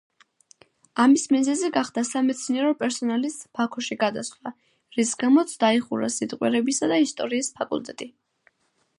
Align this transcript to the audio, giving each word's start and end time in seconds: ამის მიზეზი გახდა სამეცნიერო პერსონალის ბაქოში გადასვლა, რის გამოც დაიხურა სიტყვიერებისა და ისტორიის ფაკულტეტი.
ამის 1.01 1.23
მიზეზი 1.33 1.67
გახდა 1.73 2.03
სამეცნიერო 2.11 2.71
პერსონალის 2.79 3.35
ბაქოში 3.59 3.97
გადასვლა, 4.03 4.53
რის 4.99 5.11
გამოც 5.25 5.53
დაიხურა 5.65 6.09
სიტყვიერებისა 6.15 6.89
და 6.93 6.99
ისტორიის 7.09 7.51
ფაკულტეტი. 7.61 8.09